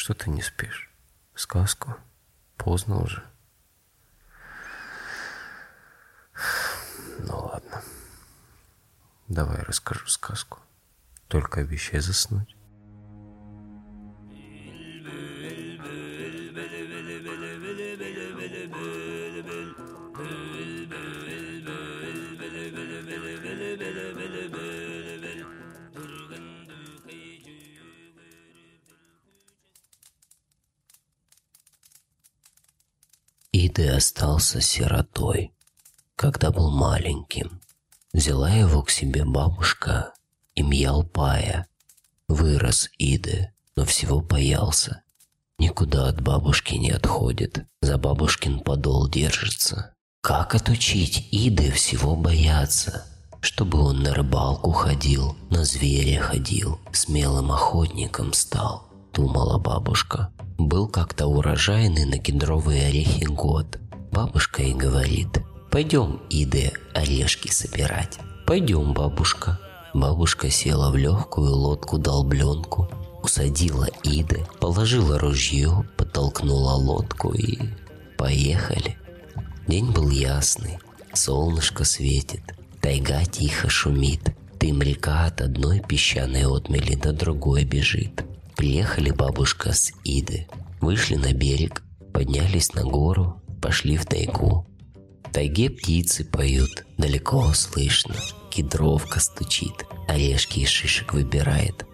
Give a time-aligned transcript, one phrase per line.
[0.00, 0.90] Что ты не спишь?
[1.34, 1.94] Сказку?
[2.56, 3.22] Поздно уже.
[7.18, 7.82] Ну ладно.
[9.28, 10.60] Давай расскажу сказку.
[11.28, 12.56] Только обещай заснуть.
[33.80, 35.54] Иды остался сиротой,
[36.14, 37.62] когда был маленьким.
[38.12, 40.12] Взяла его к себе бабушка
[40.54, 41.66] Имьялпая.
[42.28, 45.02] Вырос Иды, но всего боялся.
[45.58, 49.94] Никуда от бабушки не отходит, за бабушкин подол держится.
[50.20, 53.06] Как отучить Иды всего бояться?
[53.40, 60.30] Чтобы он на рыбалку ходил, на зверя ходил, смелым охотником стал, думала бабушка.
[60.60, 63.78] Был как-то урожайный на кедровые орехи год.
[64.12, 68.18] Бабушка и говорит, пойдем, Иды, орешки собирать.
[68.46, 69.58] Пойдем, бабушка.
[69.94, 72.90] Бабушка села в легкую лодку-долбленку,
[73.22, 77.58] усадила Иды, положила ружье, подтолкнула лодку и
[78.18, 78.98] поехали.
[79.66, 80.78] День был ясный,
[81.14, 82.42] солнышко светит,
[82.82, 88.24] тайга тихо шумит, дым река от одной песчаной отмели до другой бежит.
[88.60, 90.46] Приехали бабушка с Иды,
[90.82, 94.66] вышли на берег, поднялись на гору, пошли в тайгу.
[95.24, 98.14] В тайге птицы поют, далеко слышно,
[98.50, 101.86] кедровка стучит, орешки из шишек выбирает.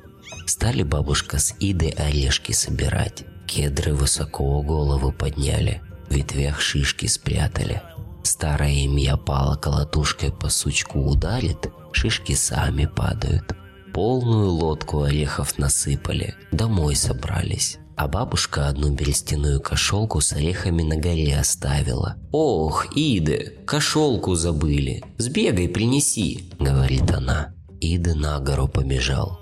[0.47, 7.81] Стали бабушка с Идой орешки собирать, кедры высоко голову подняли, в ветвях шишки спрятали.
[8.25, 13.55] Старая имя пала колотушкой по сучку ударит, шишки сами падают–
[13.97, 17.79] полную лодку орехов насыпали, домой собрались.
[17.97, 22.17] А бабушка одну берестяную кошелку с орехами на горе оставила.
[22.31, 27.55] «Ох, Иды, кошелку забыли, сбегай, принеси»,— говорит она.
[27.81, 29.41] Иды на гору побежал.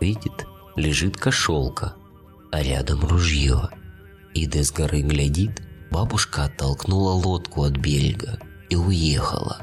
[0.00, 1.92] Видит, лежит кошелка,
[2.50, 3.68] а рядом ружье.
[4.32, 5.60] Иды с горы глядит,
[5.90, 8.38] бабушка оттолкнула лодку от берега
[8.70, 9.58] и уехала.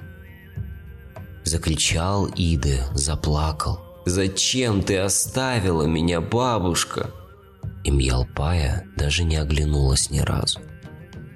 [1.44, 7.12] Закричал Иды, заплакал– «Зачем ты оставила меня, бабушка?»
[7.84, 10.60] Имьялпая даже не оглянулась ни разу.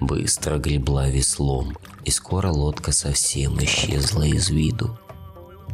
[0.00, 4.98] Быстро гребла веслом, и скоро лодка совсем исчезла из виду.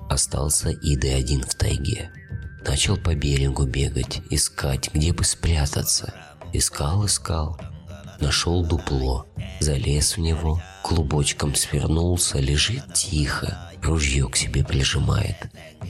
[0.08, 2.10] Остался Иды один в тайге.
[2.66, 6.14] Начал по берегу бегать, искать, где бы спрятаться.
[6.52, 7.58] Искал, искал.
[8.20, 9.26] Нашел дупло,
[9.60, 15.36] залез в него, клубочком свернулся, лежит тихо, ружье к себе прижимает.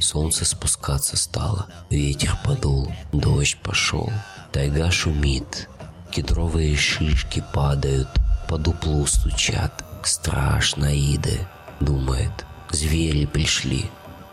[0.01, 4.11] Солнце спускаться стало, ветер подул, дождь пошел,
[4.53, 5.69] тайга шумит,
[6.11, 8.09] кедровые шишки падают,
[8.49, 9.85] по дуплу стучат.
[10.03, 11.47] Страшно, Иды,
[11.81, 13.87] думает, звери пришли,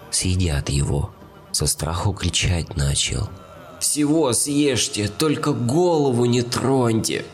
[0.10, 1.14] съедят его.
[1.52, 3.30] Со страху кричать начал.
[3.80, 7.26] «Всего съешьте, только голову не троньте!»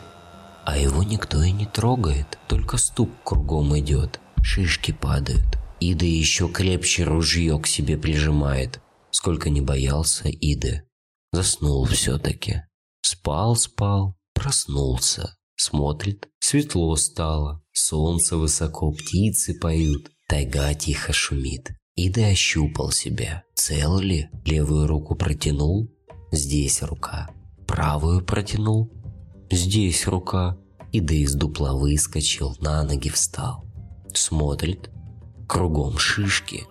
[0.64, 5.44] А его никто и не трогает, только стук кругом идет, шишки падают.
[5.88, 8.80] Ида еще крепче ружье к себе прижимает.
[9.12, 10.82] Сколько не боялся Иды.
[11.30, 12.62] Заснул все-таки.
[13.02, 15.36] Спал, спал, проснулся.
[15.54, 17.62] Смотрит, светло стало.
[17.72, 20.10] Солнце высоко, птицы поют.
[20.28, 21.70] Тайга тихо шумит.
[21.94, 23.44] Ида ощупал себя.
[23.54, 24.28] Цел ли?
[24.44, 25.88] Левую руку протянул.
[26.32, 27.30] Здесь рука.
[27.68, 28.92] Правую протянул.
[29.52, 30.58] Здесь рука.
[30.90, 33.64] Ида из дупла выскочил, на ноги встал.
[34.12, 34.90] Смотрит,
[35.46, 36.64] Кругом шишки.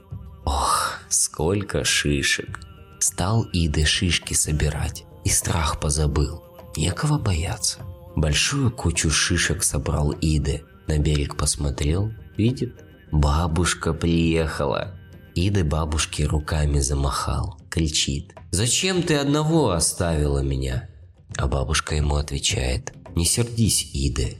[0.45, 2.59] Ох, сколько шишек.
[2.99, 6.43] Стал Иды шишки собирать и страх позабыл.
[6.75, 7.79] Некого бояться.
[8.15, 10.63] Большую кучу шишек собрал Иды.
[10.87, 14.93] На берег посмотрел, видит, бабушка приехала.
[15.35, 18.33] Иды бабушке руками замахал, кричит.
[18.51, 20.89] «Зачем ты одного оставила меня?»
[21.37, 22.93] А бабушка ему отвечает.
[23.15, 24.37] «Не сердись, Иды,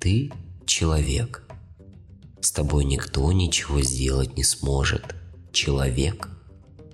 [0.00, 0.32] ты
[0.64, 1.45] человек,
[2.46, 5.16] с тобой никто ничего сделать не сможет.
[5.50, 6.28] Человек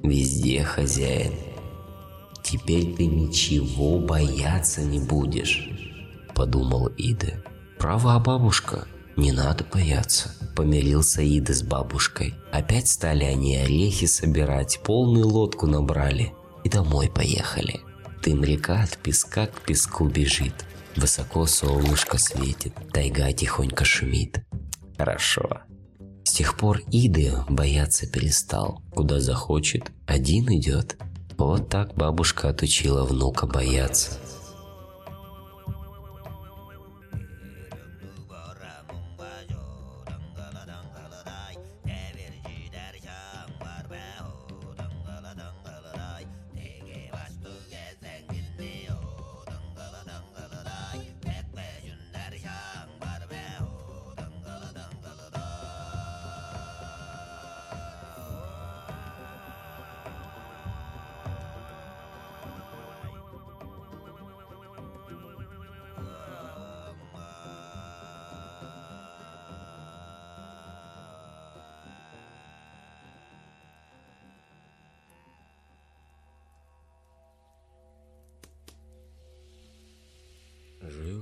[0.03, 1.35] везде хозяин.
[2.43, 5.69] Теперь ты ничего бояться не будешь,
[6.35, 7.45] подумал Ида.
[7.79, 10.35] Права бабушка, не надо бояться.
[10.57, 12.35] Помирился Ида с бабушкой.
[12.51, 16.33] Опять стали они орехи собирать, полную лодку набрали
[16.65, 17.83] и домой поехали.
[18.25, 20.65] Дым река от песка к песку бежит.
[20.97, 24.43] Высоко солнышко светит, тайга тихонько шумит
[25.03, 25.63] хорошо.
[26.25, 28.81] С тех пор Иды бояться перестал.
[28.95, 30.97] Куда захочет, один идет.
[31.37, 34.13] Вот так бабушка отучила внука бояться.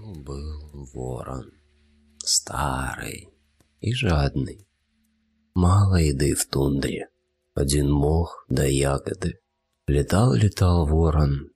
[0.01, 1.53] Жил-был ворон,
[2.25, 3.29] старый
[3.81, 4.67] и жадный.
[5.55, 7.09] Мало еды в тундре,
[7.55, 9.41] один мох да ягоды.
[9.87, 11.51] Летал-летал ворон,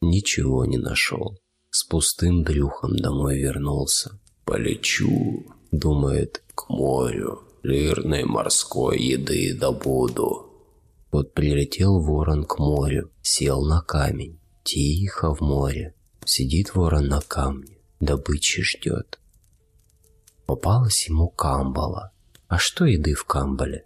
[0.00, 1.38] ничего не нашел.
[1.70, 4.20] С пустым брюхом домой вернулся.
[4.44, 10.46] Полечу, думает, к морю, лирной морской еды добуду.
[11.10, 15.94] Вот прилетел ворон к морю, сел на камень, тихо в море.
[16.24, 19.18] Сидит ворон на камне, добычи ждет.
[20.46, 22.12] Попалась ему камбала.
[22.48, 23.84] А что еды в камбале?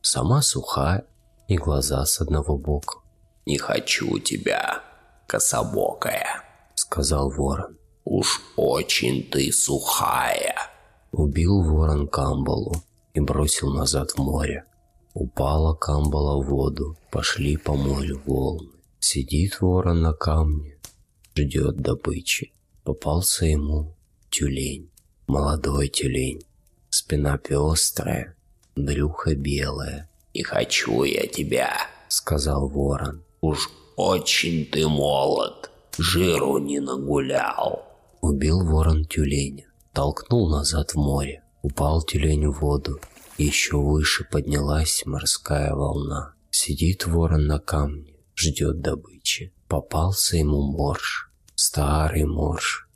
[0.00, 1.04] Сама сухая
[1.48, 3.00] и глаза с одного бока.
[3.44, 4.82] «Не хочу тебя,
[5.26, 6.42] кособокая»,—
[6.74, 7.78] сказал ворон.
[8.04, 10.54] «Уж очень ты сухая».
[11.12, 12.74] Убил ворон камбалу
[13.14, 14.64] и бросил назад в море.
[15.14, 18.70] Упала камбала в воду, пошли по морю волны.
[19.00, 20.78] Сидит ворон на камне,
[21.34, 22.52] ждет добычи.
[22.88, 23.94] Попался ему
[24.30, 24.88] тюлень,
[25.26, 26.40] молодой тюлень.
[26.88, 28.34] Спина пестрая,
[28.76, 30.08] брюхо белое.
[30.32, 31.70] «Не хочу я тебя»,—
[32.08, 33.22] сказал ворон.
[33.42, 37.84] «Уж очень ты молод, жиру не нагулял».
[38.22, 41.42] Убил ворон тюленя, толкнул назад в море.
[41.60, 42.98] Упал тюлень в воду,
[43.36, 46.32] еще выше поднялась морская волна.
[46.50, 49.52] Сидит ворон на камне, ждет добычи.
[49.68, 51.27] Попался ему морж,
[51.60, 52.88] Старый морж,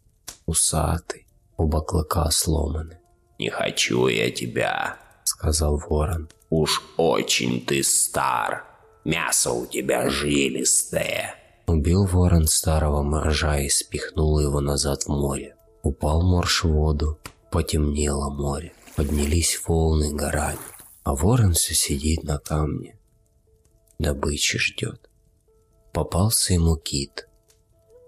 [0.47, 1.26] усатый,
[1.56, 3.00] оба клыка сломаны.
[3.41, 6.29] «Не хочу я тебя»,— сказал ворон.
[6.49, 8.64] «Уж очень ты стар,
[9.05, 11.35] мясо у тебя жилистое».
[11.67, 15.56] Убил ворон старого моржа и спихнул его назад в море.
[15.82, 17.19] Упал морж в воду,
[17.50, 20.70] потемнело море, поднялись волны горами,
[21.03, 22.97] а ворон все сидит на камне,
[23.99, 25.11] добычи ждет.
[25.93, 27.26] Попался ему кит—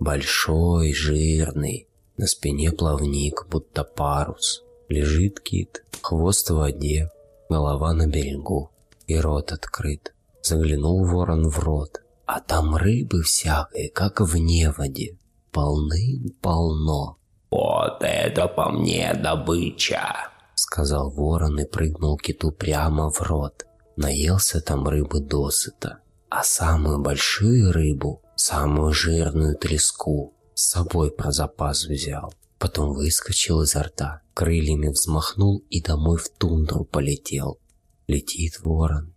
[0.04, 4.62] Большой, жирный, на спине плавник, будто парус.
[4.90, 7.10] Лежит кит, хвост в воде,
[7.48, 8.70] голова на берегу
[9.06, 10.12] и рот открыт.
[10.42, 15.16] Заглянул ворон в рот, а там рыбы всякой, как в неводе,
[15.52, 17.16] полны-полно.
[17.50, 23.64] «Вот это по мне добыча!»— сказал ворон и прыгнул киту прямо в рот.
[23.96, 31.84] Наелся там рыбы досыта, а самую большую рыбу самую жирную треску с собой про запас
[31.84, 32.34] взял.
[32.58, 37.58] Потом выскочил изо рта, крыльями взмахнул и домой в тундру полетел.
[38.06, 39.14] Летит ворон,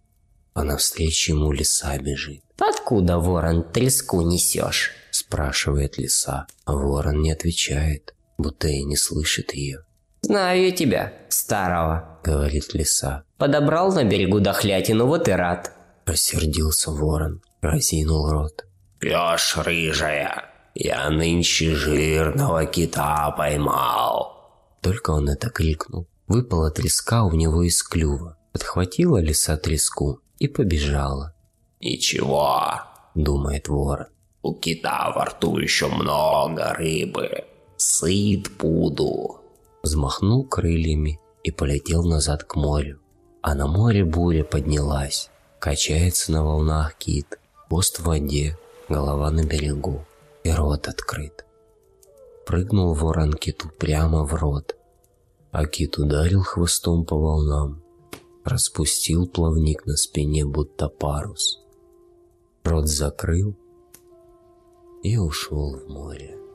[0.54, 2.42] а навстречу ему лиса бежит.
[2.60, 9.84] «Откуда, ворон, треску несешь?» спрашивает лиса, а ворон не отвечает, будто и не слышит ее.
[10.22, 13.24] «Знаю я тебя, старого»,— говорит лиса.
[13.38, 15.72] «Подобрал на берегу дохлятину, вот и рад».
[16.06, 18.67] Рассердился ворон, разинул рот.
[19.00, 24.38] «Пёшь рыжая, я нынче жирного кита поймал!»
[24.82, 26.08] Только он это крикнул.
[26.28, 28.38] Выпала треска у него из клюва.
[28.52, 31.34] Подхватила лиса треску и побежала.
[31.80, 32.82] «Ничего»,—
[33.16, 34.08] думает ворон,—
[34.42, 37.46] «у кита во рту еще много рыбы.
[37.78, 39.42] Сыт буду».
[39.84, 43.00] Взмахнул крыльями и полетел назад к морю.
[43.42, 45.30] А на море буря поднялась.
[45.60, 48.58] Качается на волнах кит, хвост в воде,
[48.90, 50.06] голова на берегу
[50.44, 51.46] и рот открыт.
[52.46, 54.78] Прыгнул ворон киту прямо в рот,
[55.52, 57.84] а кит ударил хвостом по волнам,
[58.46, 61.60] распустил плавник на спине, будто парус.
[62.64, 63.56] Рот закрыл
[65.04, 66.47] и ушел в море.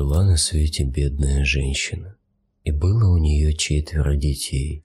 [0.00, 2.16] Жила на свете бедная женщина,
[2.64, 4.82] и было у нее четверо детей.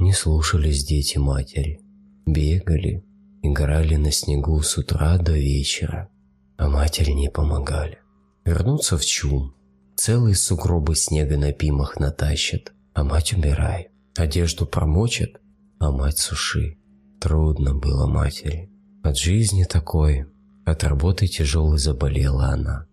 [0.00, 1.80] Не слушались дети матери,
[2.26, 3.04] бегали,
[3.44, 6.08] играли на снегу с утра до вечера,
[6.56, 8.00] а матери не помогали.
[8.44, 9.54] Вернуться в чум,
[9.94, 13.90] целые сугробы снега на пимах натащат, а мать убирай.
[14.16, 15.40] Одежду промочат,
[15.78, 16.76] а мать суши.
[17.20, 18.68] Трудно было матери.
[19.04, 20.26] От жизни такой,
[20.64, 22.89] от работы тяжелой заболела она.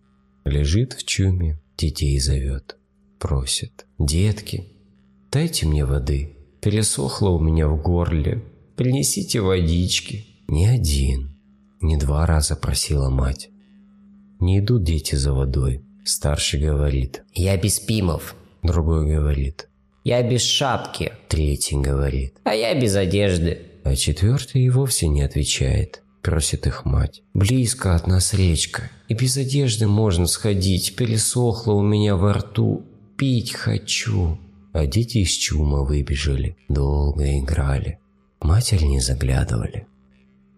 [0.47, 2.77] Лежит в чуме, детей зовет,
[3.19, 3.85] просит.
[3.99, 4.71] «Детки,
[5.29, 8.43] дайте мне воды, пересохло у меня в горле,
[8.77, 10.25] принесите водички».
[10.47, 11.37] Ни один,
[11.81, 13.49] ни два раза просила мать.
[14.39, 15.83] Не идут дети за водой.
[16.05, 17.23] Старший говорит.
[17.33, 18.35] «Я без пимов».
[18.63, 19.67] Другой говорит.
[20.05, 21.11] «Я без шапки».
[21.27, 22.37] Третий говорит.
[22.45, 23.63] «А я без одежды».
[23.83, 27.21] А четвертый и вовсе не отвечает.– просит их мать.
[27.33, 32.85] «Близко от нас речка, и без одежды можно сходить, пересохло у меня во рту,
[33.17, 34.37] пить хочу».
[34.73, 37.99] А дети из чума выбежали, долго играли.
[38.41, 39.87] Матери не заглядывали.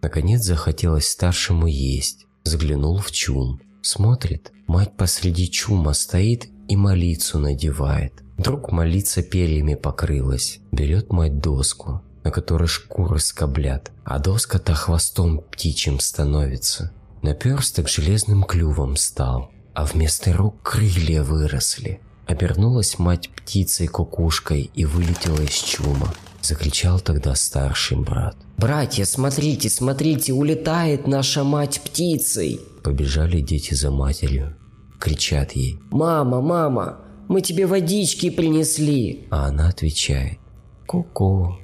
[0.02, 2.26] Наконец захотелось старшему есть.
[2.44, 3.60] Заглянул в чум.
[3.80, 8.12] Смотрит, мать посреди чума стоит и молицу надевает.
[8.36, 10.60] Вдруг молица перьями покрылась.
[10.70, 16.92] Берет мать доску, на которой шкуры скоблят, а доска-то хвостом птичьим становится.
[17.22, 22.00] Наперсток железным клювом стал, а вместо рук крылья выросли.
[22.26, 26.14] Обернулась мать птицей-кукушкой и вылетела из чума.
[26.40, 28.36] Закричал тогда старший брат.
[28.56, 34.56] «Братья, смотрите, смотрите, улетает наша мать птицей!» Побежали дети за матерью.
[34.98, 35.78] Кричат ей.
[35.90, 40.38] «Мама, мама, мы тебе водички принесли!» А она отвечает.
[40.86, 41.58] «Ку-ку,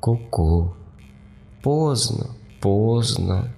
[0.00, 0.76] ку-ку,
[1.62, 3.55] поздно, поздно.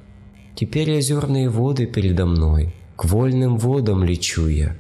[0.59, 2.75] Теперь озерные воды передо мной.
[2.97, 4.77] К вольным водам лечу я».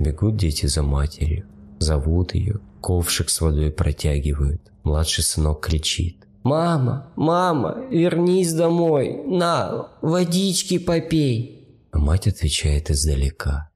[0.00, 1.46] Бегут дети за матерью.
[1.78, 2.58] Зовут ее.
[2.80, 4.60] Ковшик с водой протягивают.
[4.82, 6.26] Младший сынок кричит.
[6.42, 9.22] «Мама, мама, вернись домой!
[9.24, 13.70] На, водички попей!» А мать отвечает издалека.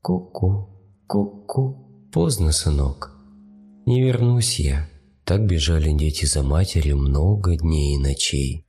[0.00, 0.70] «Ку-ку,
[1.06, 3.12] ку-ку, поздно, сынок.
[3.84, 4.88] Не вернусь я».
[5.26, 8.64] Так бежали дети за матерью много дней и ночей.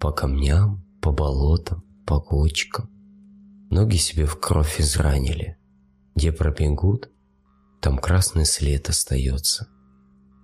[0.00, 2.88] По камням, по болотам, по кочкам.
[3.70, 5.58] Ноги себе в кровь изранили.
[6.14, 7.10] Где пробегут,
[7.80, 9.68] там красный след остается.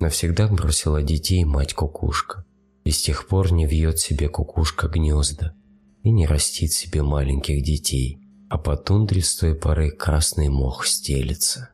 [0.00, 2.44] Навсегда бросила детей мать кукушка.
[2.84, 5.54] И с тех пор не вьет себе кукушка гнезда
[6.02, 11.70] и не растит себе маленьких детей, а по тундре с той поры красный мох стелится.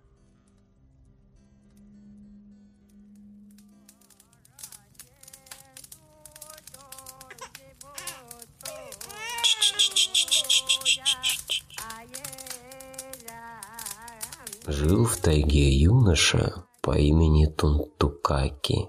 [14.66, 18.88] Жил в тайге юноша по имени Тунтукаки.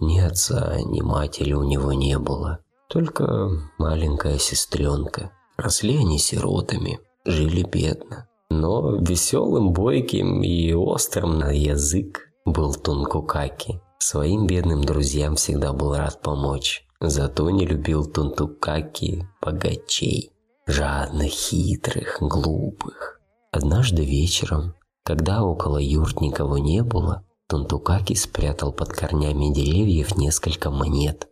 [0.00, 2.58] Ни отца, ни матери у него не было,
[2.90, 3.48] только
[3.78, 5.32] маленькая сестренка.
[5.56, 8.28] Росли они сиротами, жили бедно.
[8.50, 13.80] Но веселым, бойким и острым на язык был Тункукаки.
[13.98, 16.86] Своим бедным друзьям всегда был рад помочь.
[17.00, 20.32] Зато не любил Тунтукаки богачей.
[20.66, 23.19] Жадных, хитрых, глупых.
[23.52, 31.26] Однажды вечером, когда около юрт никого не было, Тунтукаки спрятал под корнями деревьев несколько монет.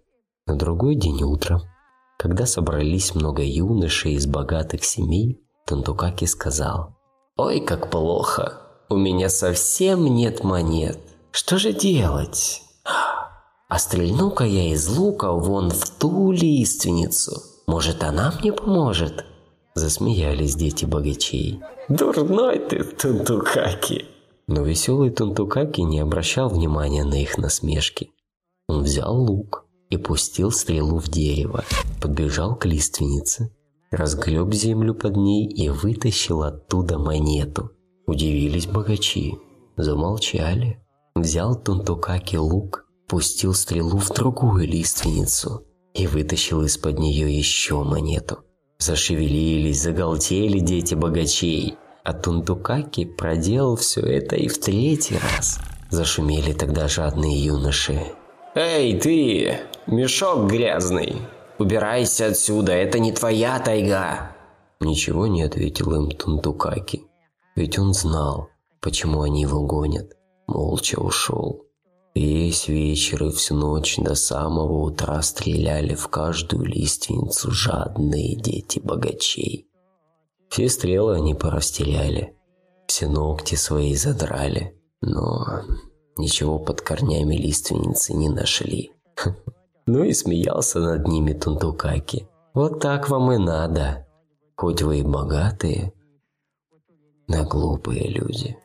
[0.46, 1.60] На другой день утром,
[2.18, 6.96] когда собрались много юношей из богатых семей, Тунтукаки сказал,
[7.36, 8.62] «Ой, как плохо!
[8.88, 10.98] У меня совсем нет монет.
[11.30, 12.62] Что же делать?
[13.68, 17.42] А стрельну-ка я из лука вон в ту лиственницу.
[17.68, 19.24] Может, она мне поможет?»
[19.78, 21.60] Засмеялись дети богачей.
[21.88, 24.06] «Дурной ты, Тунтукаки!»
[24.48, 28.10] Но веселый Тунтукаки не обращал внимания на их насмешки.
[28.66, 31.64] Он взял лук и пустил стрелу в дерево,
[32.02, 33.54] подбежал к лиственнице,
[33.92, 37.70] разгреб землю под ней и вытащил оттуда монету.
[38.08, 39.38] Удивились богачи,
[39.76, 40.84] замолчали.
[41.14, 45.62] Взял Тунтукаки лук, пустил стрелу в другую лиственницу
[45.94, 48.38] и вытащил из-под нее еще монету.
[48.78, 51.76] Зашевелились, загалдели дети богачей.
[52.04, 55.58] А Тунтукаки проделал все это и в третий раз.
[55.90, 58.00] Зашумели тогда жадные юноши.
[58.54, 59.58] «Эй, ты!
[59.86, 61.16] Мешок грязный!
[61.58, 64.30] Убирайся отсюда, это не твоя тайга!»
[64.80, 67.02] Ничего не ответил им Тунтукаки.
[67.56, 68.48] Ведь он знал,
[68.80, 70.16] почему они его гонят.
[70.46, 71.67] Молча ушел.
[72.18, 79.68] Весь вечер и всю ночь до самого утра стреляли в каждую лиственницу жадные дети богачей.
[80.48, 82.36] Все стрелы они порастеряли,
[82.88, 85.62] все ногти свои задрали, но
[86.16, 88.90] ничего под корнями лиственницы не нашли.
[89.86, 92.28] Ну и смеялся над ними Тунтукаки.
[92.52, 94.06] Вот так вам и надо,
[94.54, 95.94] хоть вы и богатые,
[97.26, 98.58] но глупые люди.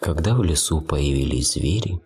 [0.00, 1.98] Когда в лесу появились звери,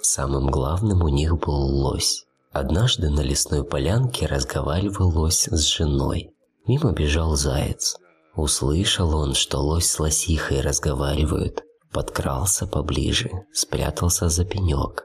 [0.00, 2.24] самым главным у них был лось.
[2.52, 6.30] Однажды на лесной полянке разговаривал лось с женой.
[6.66, 7.96] Мимо бежал заяц.
[8.34, 11.62] Услышал он, что лось с лосихой разговаривают.
[11.92, 15.04] Подкрался поближе, спрятался за пенек.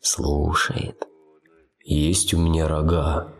[0.00, 1.04] Слушает.
[1.84, 3.32] есть у меня рога,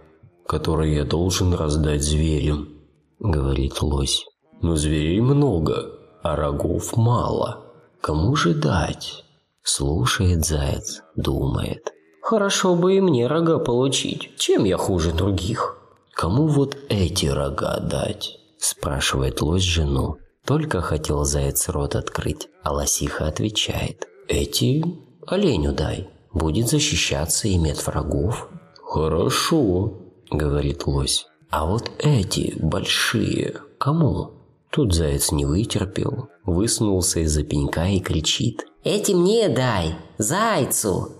[0.46, 2.68] которые я должен раздать зверям»,—
[3.18, 4.26] говорит лось.
[4.62, 5.92] «Но зверей много,
[6.22, 7.64] а рогов мало.
[8.00, 9.24] Кому же дать?»
[9.62, 11.92] Слушает заяц, думает.
[12.22, 14.36] «Хорошо бы и мне рога получить.
[14.36, 15.76] Чем я хуже других?»
[16.14, 20.16] «Кому вот эти рога дать?»– спрашивает лось жену.
[20.46, 24.08] Только хотел заяц рот открыть, а лосиха отвечает.
[24.26, 24.82] «Эти
[25.26, 28.48] оленю дай, будет защищаться, иметь врагов».
[28.82, 29.92] «Хорошо»,–
[30.30, 31.26] говорит лось.
[31.56, 34.32] «А вот эти большие кому?»
[34.68, 38.66] Тут заяц не вытерпел, высунулся из-за пенька и кричит.
[38.84, 41.12] «Эти мне дай, зайцу!»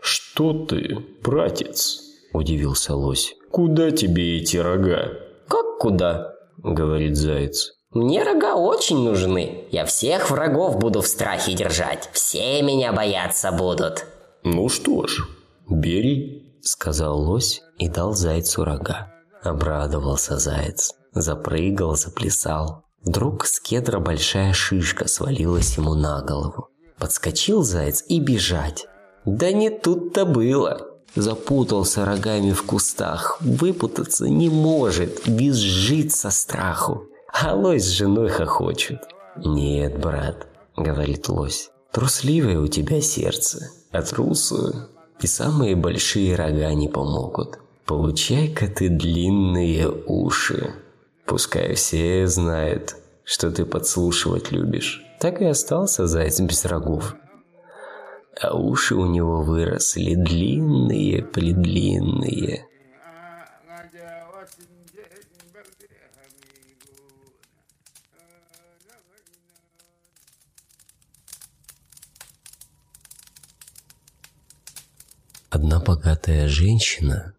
[0.00, 2.00] «Что ты, братец?»–
[2.32, 3.36] удивился лось.
[3.52, 5.12] «Куда тебе эти рога?»
[5.46, 7.74] «Как куда?»– говорит заяц.
[7.92, 9.68] «Мне рога очень нужны.
[9.70, 12.10] Я всех врагов буду в страхе держать.
[12.12, 14.06] Все меня бояться будут».
[14.42, 15.28] «Ну что ж,
[15.70, 19.13] бери»,– сказал лось и дал зайцу рога.
[19.44, 22.84] Обрадовался заяц, запрыгал, заплясал.
[23.02, 26.68] Вдруг с кедра большая шишка свалилась ему на голову.
[26.98, 28.86] Подскочил заяц и бежать.
[29.26, 30.80] Да не тут-то было.
[31.14, 37.04] Запутался рогами в кустах, выпутаться не может, визжит со страху.
[37.30, 39.02] А лось с женой хохочет.
[39.36, 44.88] «Нет, брат»,— говорит лось,— «трусливое у тебя сердце, а трусу
[45.20, 47.58] и самые большие рога не помогут.
[47.86, 50.74] Получай-ка ты длинные уши.
[51.26, 55.02] Пускай все знают, что ты подслушивать любишь».
[55.20, 57.14] Так и остался заяц без рогов
[58.40, 62.68] а уши у него выросли длинные-предлинные.
[75.50, 77.33] Одна богатая женщина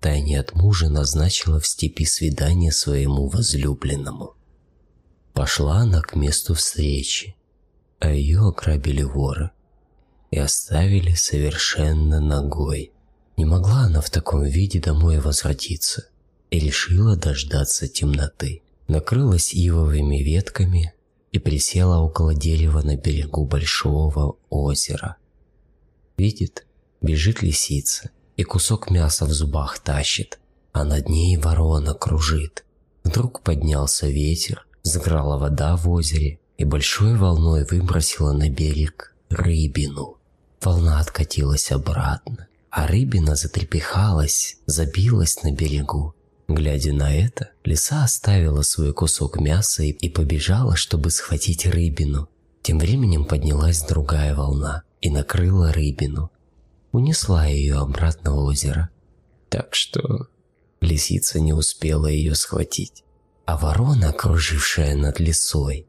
[0.00, 4.34] тайне от мужа назначила в степи свидание своему возлюбленному.
[5.32, 7.36] Пошла она к месту встречи,
[7.98, 9.50] а ее ограбили воры
[10.30, 12.92] и оставили совершенно ногой.
[13.36, 16.08] Не могла она в таком виде домой возвратиться
[16.50, 18.62] и решила дождаться темноты.
[18.88, 20.94] Накрылась ивовыми ветками
[21.32, 25.16] и присела около дерева на берегу большого озера.
[26.16, 26.66] Видит,
[27.02, 30.38] бежит лисица и кусок мяса в зубах тащит,
[30.72, 32.64] а над ней ворона кружит.
[33.04, 40.16] Вдруг поднялся ветер, заграла вода в озере и большой волной выбросила на берег рыбину.
[40.60, 46.14] Волна откатилась обратно, а рыбина затрепехалась, забилась на берегу.
[46.48, 52.28] Глядя на это, лиса оставила свой кусок мяса и побежала, чтобы схватить рыбину.
[52.62, 56.30] Тем временем поднялась другая волна и накрыла рыбину.
[56.96, 58.88] Унесла ее обратно в озеро.
[59.50, 60.28] Так что
[60.80, 63.04] лисица не успела ее схватить.
[63.44, 65.86] А ворона, кружившая над лесой,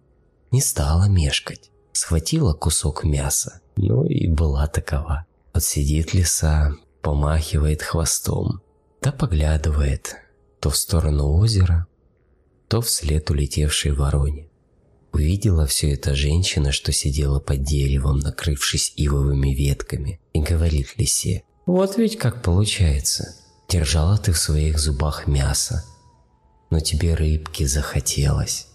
[0.52, 5.26] не стала мешкать схватила кусок мяса, ну и была такова.
[5.54, 8.62] Вот сидит лиса, помахивает хвостом,
[9.02, 10.17] да поглядывает
[10.60, 11.88] то в сторону озера,
[12.67, 14.50] то вслед улетевшей вороне.
[15.13, 21.98] Увидела все это женщина, что сидела под деревом, накрывшись ивовыми ветками, и говорит лисе, «Вот
[21.98, 23.36] ведь как получается.
[23.67, 25.84] Держала ты в своих зубах мясо,
[26.70, 28.67] но тебе рыбки захотелось».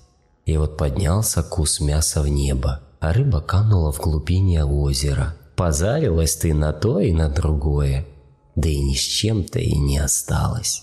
[0.45, 5.37] И вот поднялся кус мяса в небо, а рыба канула в глубине озера.
[5.57, 8.07] Позарилась ты на то и на другое,
[8.57, 10.83] да и ни с чем-то и не осталось.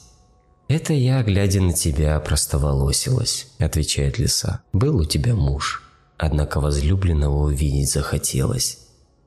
[0.70, 4.62] «Это я, глядя на тебя, простоволосилась»,— отвечает лиса.
[4.72, 5.82] «Был у тебя муж,
[6.16, 8.78] однако возлюбленного увидеть захотелось.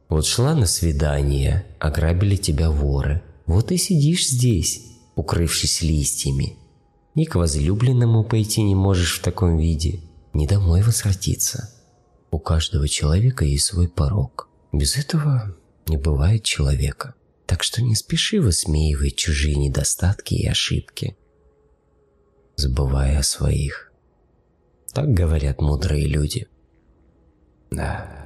[0.09, 3.25] Вот шла на свидание, ограбили тебя воры.
[3.47, 4.83] Вот и сидишь здесь,
[5.17, 6.59] укрывшись листьями.
[7.17, 10.01] Ни к возлюбленному пойти не можешь в таком виде,
[10.33, 11.75] ни домой возвратиться.
[12.31, 14.49] У каждого человека есть свой порог.
[14.71, 15.57] Без этого
[15.89, 17.15] не бывает человека.
[17.47, 21.17] Так что не спеши высмеивать чужие недостатки и ошибки,
[22.63, 23.93] забывая о своих.
[24.95, 26.47] Так говорят мудрые люди.
[27.71, 28.22] Да.